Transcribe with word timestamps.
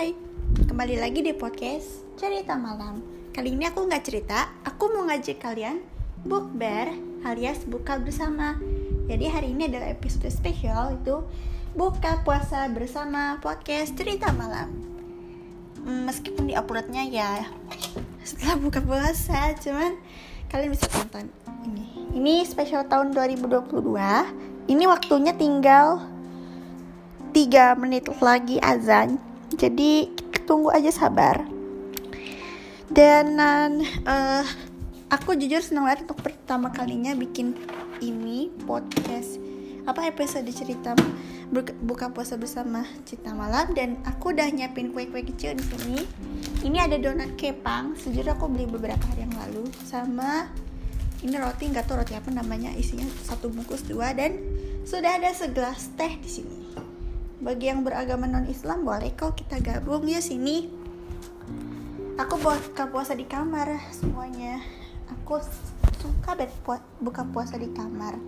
hai. 0.00 0.16
Kembali 0.64 0.96
lagi 0.96 1.20
di 1.20 1.36
podcast 1.36 2.08
Cerita 2.16 2.56
Malam. 2.56 3.04
Kali 3.36 3.52
ini 3.52 3.68
aku 3.68 3.84
nggak 3.84 4.00
cerita, 4.00 4.48
aku 4.64 4.96
mau 4.96 5.04
ngajak 5.04 5.36
kalian 5.36 5.84
Bukber 6.24 6.88
alias 7.28 7.68
buka 7.68 8.00
bersama. 8.00 8.56
Jadi 9.12 9.28
hari 9.28 9.52
ini 9.52 9.68
adalah 9.68 9.92
episode 9.92 10.32
spesial 10.32 10.96
itu 10.96 11.20
Buka 11.76 12.24
puasa 12.24 12.64
bersama 12.72 13.44
podcast 13.44 13.92
Cerita 13.92 14.32
Malam. 14.32 14.72
Hmm, 15.84 16.08
Meskipun 16.08 16.48
di 16.48 16.56
uploadnya 16.56 17.04
ya 17.04 17.44
setelah 18.24 18.56
buka 18.56 18.80
puasa 18.80 19.52
Cuman 19.60 20.00
kalian 20.48 20.80
bisa 20.80 20.88
tonton. 20.88 21.28
Ini 21.68 22.16
Ini 22.16 22.34
spesial 22.48 22.88
tahun 22.88 23.12
2022 23.12 23.84
Ini 24.64 24.84
waktunya 24.88 25.36
tinggal 25.36 26.00
3 27.36 27.76
menit 27.76 28.08
lagi 28.24 28.56
azan 28.64 29.29
jadi 29.54 30.06
tunggu 30.46 30.70
aja 30.70 30.90
sabar. 30.90 31.46
Dan 32.90 33.38
uh, 34.06 34.44
aku 35.10 35.38
jujur 35.38 35.62
senang 35.62 35.86
banget 35.86 36.10
untuk 36.10 36.26
pertama 36.26 36.74
kalinya 36.74 37.14
bikin 37.14 37.54
ini 38.02 38.50
podcast 38.66 39.38
apa 39.88 40.06
episode 40.06 40.46
cerita 40.50 40.92
buka 41.82 42.10
puasa 42.10 42.34
bersama 42.38 42.86
cerita 43.06 43.34
malam. 43.34 43.70
Dan 43.74 44.02
aku 44.06 44.34
udah 44.34 44.50
nyiapin 44.50 44.94
kue-kue 44.94 45.22
kecil 45.22 45.54
di 45.58 45.64
sini. 45.66 45.98
Ini 46.66 46.90
ada 46.90 46.98
donat 46.98 47.34
kepang. 47.38 47.94
Sejujurnya 47.94 48.34
aku 48.38 48.50
beli 48.50 48.66
beberapa 48.66 49.02
hari 49.10 49.26
yang 49.26 49.34
lalu. 49.34 49.66
Sama 49.86 50.50
ini 51.22 51.36
roti 51.38 51.70
nggak 51.70 51.86
tahu 51.86 52.02
roti 52.02 52.14
apa 52.14 52.30
namanya. 52.30 52.74
Isinya 52.74 53.06
satu 53.26 53.50
bungkus 53.50 53.86
dua. 53.86 54.14
Dan 54.14 54.38
sudah 54.82 55.18
ada 55.18 55.30
segelas 55.30 55.90
teh 55.94 56.18
di 56.18 56.30
sini 56.30 56.59
bagi 57.40 57.72
yang 57.72 57.80
beragama 57.80 58.28
non 58.28 58.44
Islam 58.44 58.84
boleh 58.84 59.16
kok 59.16 59.40
kita 59.40 59.64
gabung 59.64 60.04
ya 60.04 60.20
sini. 60.20 60.68
Aku 62.20 62.36
buka 62.36 62.84
puasa 62.92 63.16
di 63.16 63.24
kamar 63.24 63.80
semuanya. 63.96 64.60
Aku 65.08 65.40
suka 66.04 66.36
banget 66.36 66.52
buka 67.00 67.24
puasa 67.24 67.56
di 67.56 67.72
kamar. 67.72 68.20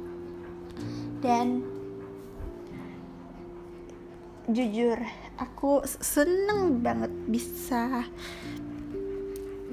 Dan 1.20 1.60
jujur 4.48 4.96
aku 5.36 5.84
seneng 5.86 6.80
banget 6.80 7.12
bisa 7.28 8.08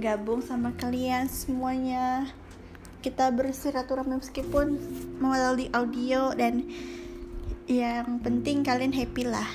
gabung 0.04 0.44
sama 0.44 0.76
kalian 0.76 1.32
semuanya. 1.32 2.28
Kita 3.00 3.32
bersiraturahmi 3.32 4.20
meskipun 4.20 4.76
melalui 5.24 5.72
audio 5.72 6.36
dan 6.36 6.68
yang 7.70 8.18
penting 8.26 8.66
kalian 8.66 8.90
happy 8.90 9.30
lah. 9.30 9.46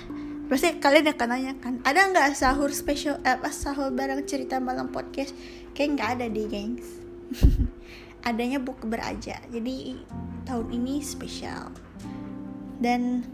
Pasti 0.46 0.78
kalian 0.78 1.10
akan 1.10 1.28
nanya 1.34 1.52
kan 1.58 1.82
ada 1.82 2.06
nggak 2.14 2.38
sahur 2.38 2.70
spesial 2.70 3.18
eh, 3.26 3.36
sahur 3.50 3.90
bareng 3.90 4.22
cerita 4.22 4.62
malam 4.62 4.94
podcast? 4.94 5.34
Kayak 5.74 5.98
nggak 5.98 6.08
ada 6.14 6.24
deh 6.30 6.46
gengs. 6.46 6.88
Adanya 8.28 8.62
buku 8.62 8.86
beraja. 8.86 9.42
Jadi 9.50 9.98
tahun 10.46 10.70
ini 10.70 11.02
spesial 11.02 11.74
dan 12.78 13.26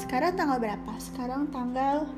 sekarang 0.00 0.40
tanggal 0.40 0.56
berapa? 0.56 0.92
Sekarang 0.96 1.52
tanggal 1.52 2.08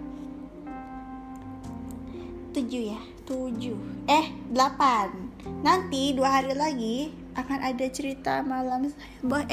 7 2.54 2.62
ya? 2.72 3.00
7 3.28 4.08
eh 4.08 4.26
8 4.54 5.60
nanti 5.66 6.14
dua 6.14 6.40
hari 6.40 6.54
lagi 6.54 7.25
akan 7.36 7.58
ada 7.60 7.84
cerita 7.92 8.40
malam 8.40 8.88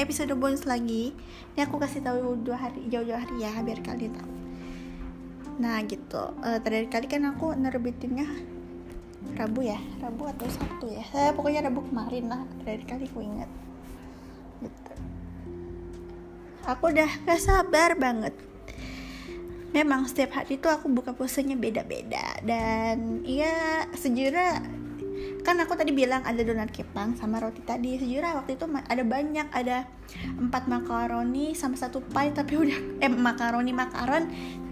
episode 0.00 0.32
bonus 0.32 0.64
lagi. 0.64 1.12
Ini 1.52 1.68
aku 1.68 1.76
kasih 1.76 2.00
tahu 2.00 2.40
dua 2.40 2.56
hari 2.56 2.88
jauh-jauh 2.88 3.20
hari 3.20 3.44
ya 3.44 3.52
biar 3.60 3.84
kalian 3.84 4.16
tahu. 4.16 4.32
Nah 5.60 5.84
gitu. 5.84 6.32
Uh, 6.40 6.58
terakhir 6.64 6.88
kali 6.88 7.06
kan 7.06 7.28
aku 7.28 7.52
nerbitinnya 7.52 8.26
Rabu 9.36 9.64
ya 9.64 9.76
Rabu 10.00 10.24
atau 10.32 10.48
Sabtu 10.48 10.88
ya. 10.88 11.04
Saya 11.12 11.36
pokoknya 11.36 11.68
Rabu 11.68 11.84
kemarin 11.84 12.32
lah 12.32 12.40
terakhir 12.64 12.82
kali 12.88 13.04
aku 13.04 13.20
ingat. 13.20 13.50
Gitu. 14.64 14.92
Aku 16.64 16.88
udah 16.88 17.10
gak 17.28 17.40
sabar 17.44 17.92
banget. 18.00 18.32
Memang 19.76 20.08
setiap 20.08 20.40
hari 20.40 20.56
itu 20.56 20.72
aku 20.72 20.88
buka 20.88 21.12
puasanya 21.12 21.60
beda-beda. 21.60 22.40
Dan 22.40 23.20
iya 23.28 23.84
sejujurnya 23.92 24.64
kan 25.44 25.60
aku 25.60 25.76
tadi 25.76 25.92
bilang 25.92 26.24
ada 26.24 26.40
donat 26.40 26.72
kepang 26.72 27.12
sama 27.20 27.36
roti 27.36 27.60
tadi. 27.60 28.00
Sejujurnya 28.00 28.40
waktu 28.40 28.56
itu 28.56 28.64
ada 28.64 29.04
banyak 29.04 29.48
ada 29.52 29.84
empat 30.40 30.64
makaroni 30.66 31.52
sama 31.52 31.76
satu 31.76 32.00
pie 32.00 32.32
tapi 32.32 32.56
udah 32.64 33.04
eh 33.04 33.12
makaroni 33.12 33.76
makaron 33.76 34.24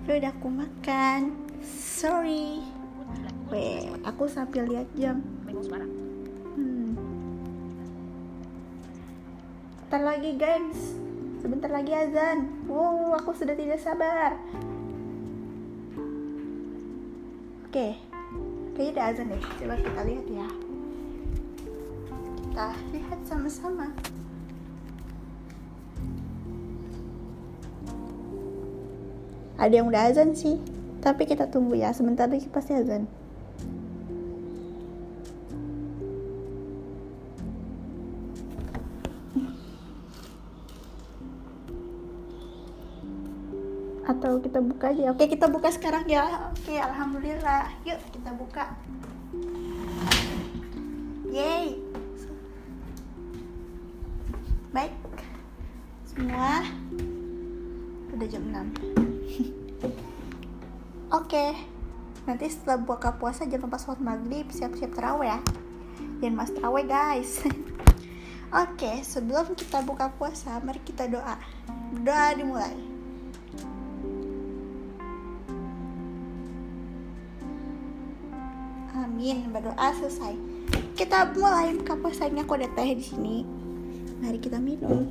tapi 0.02 0.10
udah 0.18 0.32
aku 0.32 0.48
makan. 0.48 1.20
Sorry. 1.62 2.64
Weh, 3.52 3.92
aku 4.08 4.24
sambil 4.24 4.64
lihat 4.64 4.88
jam. 4.96 5.20
Hmm. 6.56 6.96
Bentar 9.84 10.00
lagi 10.00 10.40
guys 10.40 10.96
Sebentar 11.42 11.68
lagi 11.68 11.92
azan. 11.92 12.64
Wow, 12.70 13.18
aku 13.18 13.34
sudah 13.34 13.52
tidak 13.58 13.82
sabar. 13.82 14.38
Oke 17.66 18.11
Kayaknya 18.72 18.92
udah 18.92 19.04
azan 19.12 19.26
deh 19.28 19.42
Coba 19.60 19.74
kita 19.76 20.00
lihat 20.08 20.26
ya 20.32 20.48
kita 22.52 22.68
lihat 22.92 23.20
sama-sama. 23.24 23.88
Ada 29.56 29.72
yang 29.72 29.88
udah 29.88 30.12
azan 30.12 30.36
sih, 30.36 30.60
tapi 31.00 31.24
kita 31.24 31.48
tunggu 31.48 31.80
ya. 31.80 31.96
Sebentar 31.96 32.28
lagi 32.28 32.44
pasti 32.52 32.76
azan. 32.76 33.08
Atau 44.12 44.44
kita 44.44 44.60
buka 44.60 44.92
aja. 44.92 45.08
Oke, 45.08 45.24
kita 45.24 45.48
buka 45.48 45.72
sekarang 45.72 46.04
ya. 46.04 46.52
Oke, 46.52 46.76
alhamdulillah. 46.76 47.72
Yuk, 47.88 47.96
kita 48.12 48.36
buka. 48.36 48.76
Yeay. 51.32 51.80
Baik. 54.76 54.92
Semua. 56.04 56.60
Udah 58.12 58.28
jam 58.28 58.44
6 58.52 58.60
oke. 61.16 61.46
Nanti 62.28 62.44
setelah 62.52 62.76
buka 62.84 63.16
puasa 63.16 63.48
jangan 63.48 63.72
lupa 63.72 63.80
sholat 63.80 64.04
maghrib. 64.04 64.44
Siap-siap 64.52 64.92
terawih 64.92 65.32
ya. 65.32 65.40
Jangan 66.20 66.36
mas 66.36 66.52
terawih 66.52 66.84
guys. 66.84 67.40
Oke 68.52 69.00
sebelum 69.00 69.56
kita 69.56 69.80
buka 69.80 70.12
puasa 70.20 70.60
mari 70.60 70.84
kita 70.84 71.08
doa. 71.08 71.40
Doa 72.04 72.36
dimulai 72.36 72.91
amin 79.22 79.54
berdoa 79.54 79.94
selesai 79.94 80.34
kita 80.98 81.30
mulai 81.38 81.78
buka 81.78 81.94
puasanya 81.94 82.42
aku 82.42 82.58
ada 82.58 82.66
teh 82.74 82.98
di 82.98 83.06
sini 83.06 83.62
Mari 84.22 84.38
kita 84.38 84.62
minum. 84.62 85.10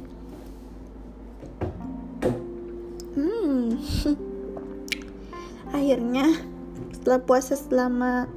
Hmm. 3.11 3.75
Akhirnya 5.75 6.31
setelah 6.95 7.19
puasa 7.19 7.59
selama 7.59 8.31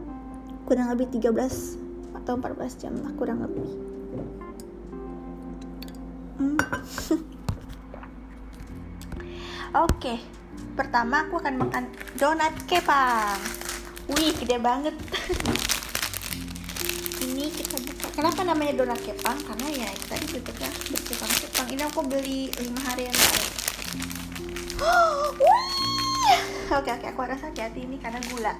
kurang 0.66 0.90
lebih 0.90 1.14
13 1.14 1.30
atau 2.18 2.34
14 2.42 2.82
jam 2.82 2.90
lah 2.98 3.14
kurang 3.14 3.46
lebih. 3.46 3.70
Hmm. 6.42 6.58
Oke, 6.58 7.22
okay. 9.78 10.18
pertama 10.74 11.30
aku 11.30 11.38
akan 11.38 11.70
makan 11.70 11.86
donat 12.18 12.50
kepang. 12.66 13.38
Wih, 14.10 14.34
gede 14.42 14.58
banget. 14.58 14.98
Kita 17.54 17.76
buka. 17.78 18.06
Kenapa 18.14 18.40
namanya 18.42 18.72
donat 18.74 19.00
kepang? 19.02 19.38
Karena 19.46 19.68
ya 19.70 19.90
tadi 20.10 20.26
bentuknya 20.30 20.70
berkepang 20.90 21.32
kepang 21.38 21.68
ini 21.70 21.82
aku 21.86 22.00
beli 22.02 22.50
lima 22.58 22.80
hari 22.82 23.06
yang 23.06 23.16
lalu. 23.16 23.46
Oke 26.74 26.90
oke 26.90 27.06
aku 27.06 27.20
rasa 27.22 27.52
hati-hati 27.52 27.86
ini 27.86 28.00
karena 28.02 28.18
gula. 28.32 28.56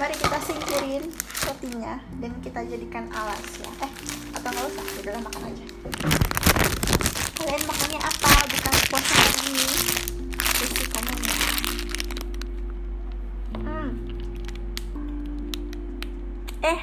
Mari 0.00 0.14
kita 0.18 0.38
singkirin 0.42 1.04
rotinya 1.46 2.00
dan 2.18 2.32
kita 2.42 2.64
jadikan 2.66 3.06
alas 3.12 3.44
ya. 3.60 3.70
Eh 3.86 3.92
atau 4.34 4.50
nggak 4.50 4.66
usah? 4.66 4.84
Udah 5.04 5.20
makan 5.22 5.42
aja. 5.52 5.64
Kalian 7.38 7.62
makannya 7.68 8.00
apa? 8.02 8.30
Bukan 8.50 8.74
puasa 8.90 9.14
ini. 9.46 9.68
Hmm. 13.50 13.90
eh 16.60 16.80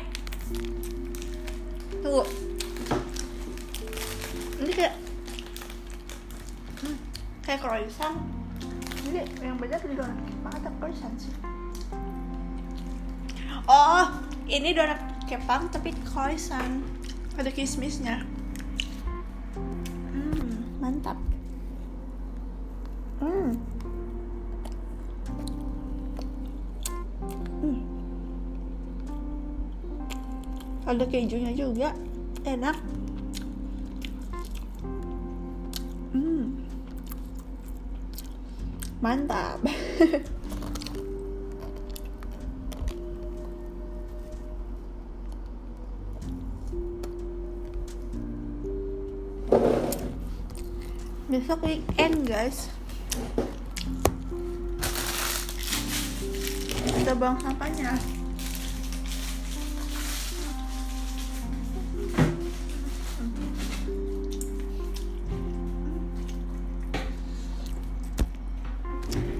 Tunggu. 2.02 2.24
Ini 4.58 4.72
kayak 4.74 4.96
hmm, 6.82 6.98
kayak 7.46 7.60
croissant. 7.62 8.18
Jadi 9.08 9.24
yang 9.40 9.56
beda 9.56 9.80
di 9.84 9.96
donat 9.96 10.18
apa 10.44 10.50
ada 10.60 10.70
croissant 10.82 11.16
sih? 11.16 11.32
oh 13.68 14.08
ini 14.48 14.72
donat 14.72 15.00
kepang 15.28 15.68
tapi 15.68 15.92
croissant 16.08 16.82
ada 17.36 17.52
kismisnya 17.52 18.24
hmm, 19.54 20.80
mantap. 20.80 21.20
Hmm. 23.20 23.54
Ada 30.88 31.04
kejunya 31.04 31.52
juga. 31.52 31.92
Enak. 32.48 32.80
Hmm. 36.16 36.64
mantap. 39.04 39.60
Besok 51.28 51.68
weekend 51.68 52.24
guys. 52.24 52.72
Kita 56.88 57.12
buang 57.20 57.36
sampahnya 57.44 58.17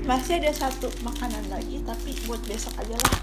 masih 0.08 0.40
ada 0.40 0.56
satu 0.56 0.88
makanan 1.04 1.52
lagi 1.52 1.84
tapi 1.84 2.16
buat 2.24 2.40
besok 2.48 2.72
aja 2.80 2.96
lah. 2.96 3.16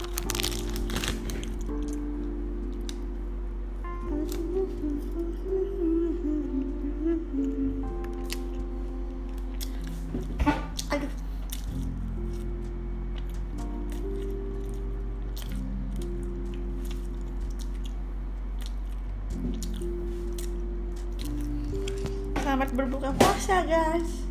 Selamat 22.45 22.71
berbuka 22.77 23.09
puasa 23.17 23.65
guys. 23.65 24.29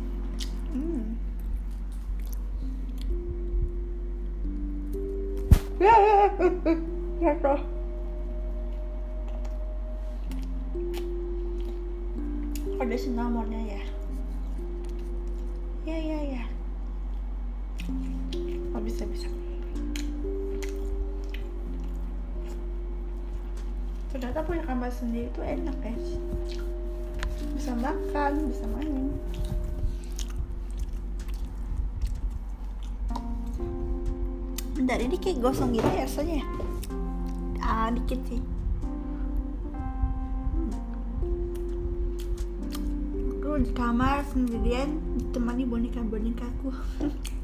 Hmm. 0.70 1.13
Ada 12.84 12.96
sinnamonnya 13.00 13.60
ya. 13.64 13.82
Ya 15.88 15.96
ya 16.00 16.18
ya. 16.36 16.44
Oh 18.76 18.80
bisa 18.84 19.08
bisa. 19.08 19.28
Ternyata 24.12 24.44
punya 24.44 24.62
kamar 24.68 24.92
sendiri 24.92 25.32
itu 25.32 25.40
enak 25.40 25.76
guys. 25.80 26.20
Bisa 27.56 27.72
makan, 27.72 28.52
bisa 28.52 28.68
main. 28.68 29.13
Bentar 34.84 35.00
ini 35.00 35.16
kayak 35.16 35.40
gosong 35.40 35.72
gitu 35.72 35.88
ya 35.96 36.04
rasanya 36.04 36.44
ya? 36.44 36.46
Ah 37.64 37.88
dikit 37.88 38.20
sih 38.28 38.36
Aku 43.32 43.64
di 43.64 43.72
kamar 43.72 44.28
sendirian 44.28 45.00
ditemani 45.16 45.64
boneka-bonekaku 45.64 46.68
Yummy 47.00 47.16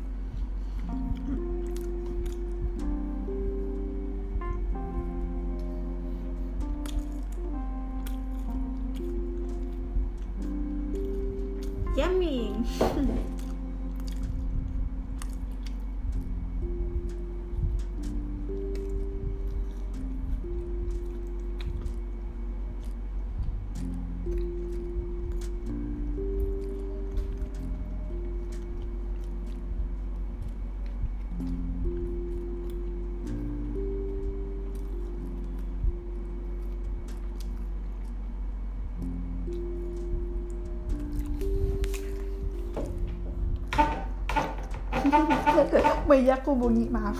mejaku 46.08 46.50
bunyi 46.52 46.86
maaf. 46.92 47.16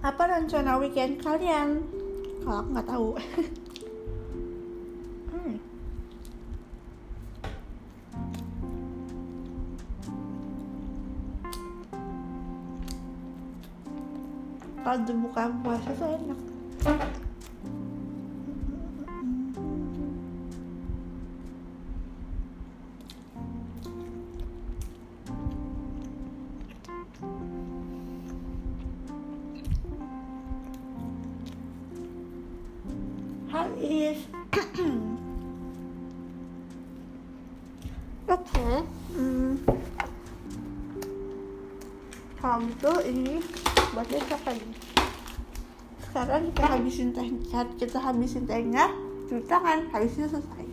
Apa 0.00 0.22
rencana 0.24 0.80
weekend 0.80 1.20
kalian? 1.20 1.84
Kalau 2.42 2.64
aku 2.64 2.68
nggak 2.72 2.88
tahu. 2.88 3.08
Hmm. 5.28 5.60
kalau 14.80 15.04
dibuka 15.04 15.52
puasa 15.60 15.92
tuh 16.00 16.08
enak 16.16 16.40
Oke. 38.28 38.68
Hmm. 39.16 39.56
Kalau 42.38 42.60
gitu 42.60 42.92
ini 43.08 43.42
buat 43.96 44.06
besok 44.06 44.38
lagi 44.46 44.70
Sekarang 46.06 46.54
kita 46.54 46.66
habisin 46.70 47.10
teh 47.10 47.28
Kita 47.80 47.98
habisin 47.98 48.46
tehnya 48.46 48.94
Cuci 49.26 49.42
tangan 49.48 49.90
Habisnya 49.90 50.30
selesai 50.30 50.67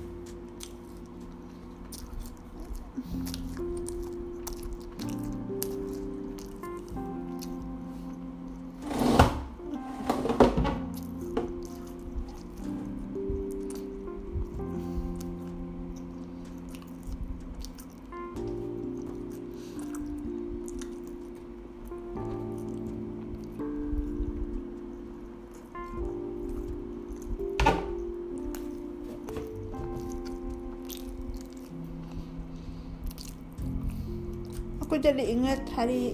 aku 34.86 35.01
jadi 35.01 35.34
inget 35.34 35.65
hari 35.74 36.13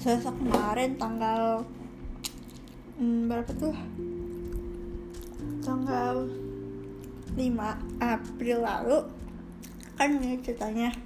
Selasa 0.00 0.32
kemarin 0.32 0.96
tanggal 0.96 1.60
hmm, 2.96 3.28
berapa 3.28 3.52
tuh? 3.52 3.76
Tanggal 5.60 6.32
5 7.36 7.36
April 8.00 8.58
lalu 8.64 8.98
kan 10.00 10.08
ini 10.24 10.40
ceritanya. 10.40 10.96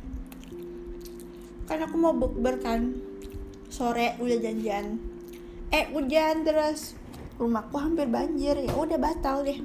Kan 1.66 1.82
aku 1.82 1.98
mau 1.98 2.14
bukber 2.14 2.62
kan 2.62 2.94
sore 3.66 4.14
udah 4.22 4.38
janjian. 4.38 5.02
Eh 5.74 5.90
hujan 5.90 6.46
terus. 6.46 6.94
Rumahku 7.34 7.82
hampir 7.82 8.06
banjir 8.06 8.54
ya 8.54 8.78
udah 8.78 8.94
batal 8.94 9.42
deh. 9.42 9.58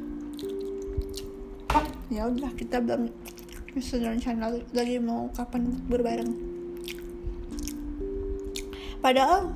Ya 2.09 2.25
udah 2.27 2.49
kita 2.57 2.81
belum 2.81 3.13
sudah 3.79 4.11
rencana 4.11 4.51
lagi 4.75 4.99
mau 4.99 5.31
kapan 5.31 5.71
berbareng. 5.87 6.31
Padahal 8.99 9.55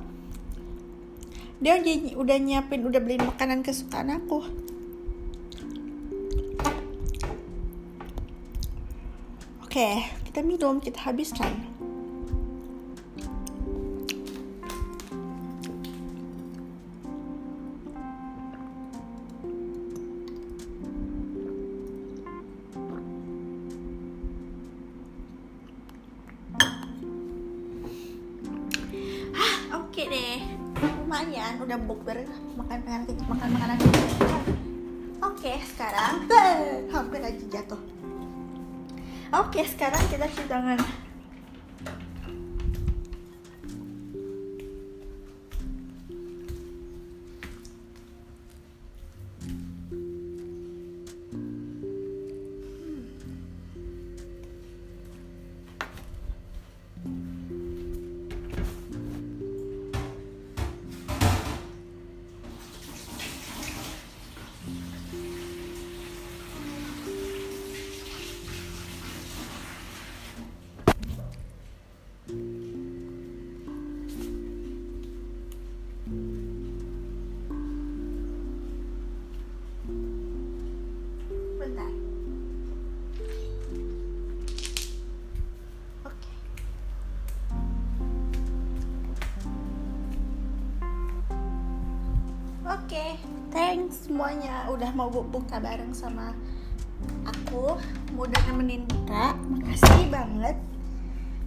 dia 1.60 1.76
udah, 2.16 2.36
nyiapin 2.40 2.88
udah 2.88 3.00
beliin 3.00 3.28
makanan 3.28 3.60
kesukaan 3.60 4.08
aku. 4.14 4.40
Oke 9.60 10.08
kita 10.36 10.40
minum 10.40 10.80
kita 10.80 11.00
habiskan 11.04 11.75
lumayan 31.46 31.62
udah 31.62 31.78
bukber 31.78 32.18
makan 32.58 32.78
makan 32.82 33.06
makan 33.30 33.48
makanan. 33.54 33.78
Oke 35.22 35.54
sekarang 35.62 36.26
hampir. 36.90 37.22
aja 37.22 37.44
jatuh. 37.54 37.78
Oke 39.30 39.62
sekarang 39.62 40.02
kita 40.10 40.26
cuci 40.26 40.50
tangan 40.50 40.74
oke 92.96 93.20
thanks 93.52 94.08
semuanya. 94.08 94.64
Udah 94.72 94.88
mau 94.96 95.12
bu- 95.12 95.28
buka 95.28 95.60
bareng 95.60 95.92
sama 95.92 96.32
aku. 97.28 97.76
Mau 98.16 98.24
udah 98.24 98.40
nemenin 98.48 98.88
buka 98.88 99.36
makasih 99.52 100.08
banget. 100.08 100.56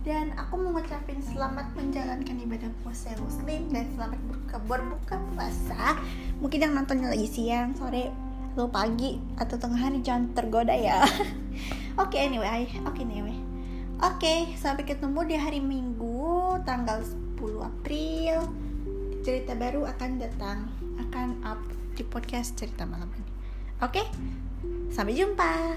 Dan 0.05 0.29
aku 0.37 0.61
mau 0.61 0.77
ngucapin 0.77 1.17
selamat 1.25 1.73
menjalankan 1.73 2.37
ibadah 2.45 2.69
puasa 2.85 3.17
muslim 3.17 3.65
dan 3.73 3.89
selamat 3.97 4.21
berbuka, 4.29 4.57
berbuka 4.69 5.15
puasa. 5.33 5.97
Mungkin 6.37 6.69
yang 6.69 6.73
nontonnya 6.77 7.09
lagi 7.09 7.25
siang 7.25 7.73
sore 7.73 8.13
atau 8.53 8.69
pagi 8.69 9.17
atau 9.41 9.57
tengah 9.57 9.89
hari 9.89 10.05
jangan 10.05 10.29
tergoda 10.37 10.77
ya. 10.77 11.01
Oke 12.01 12.21
anyway. 12.21 12.69
Oke 12.85 13.01
anyway. 13.01 13.37
Oke 14.05 14.53
sampai 14.53 14.85
ketemu 14.85 15.25
di 15.25 15.35
hari 15.35 15.59
minggu 15.65 16.61
tanggal 16.61 17.01
10 17.01 17.41
April. 17.57 18.37
Cerita 19.25 19.57
baru 19.57 19.89
akan 19.89 20.11
datang 20.15 20.78
akan 21.09 21.41
up 21.41 21.57
di 21.97 22.05
podcast 22.05 22.53
cerita 22.53 22.85
malam 22.85 23.09
ini. 23.17 23.33
Oke 23.81 24.05
sampai 24.93 25.17
jumpa 25.17 25.73